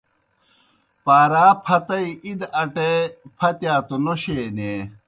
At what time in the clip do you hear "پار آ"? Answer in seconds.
1.05-1.45